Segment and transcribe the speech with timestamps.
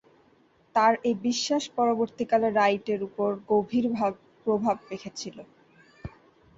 [0.75, 3.85] তার এ বিশ্বাস পরবর্তীকালে রাইটের উপর গভীর
[4.45, 5.37] প্রভাব রেখেছিল।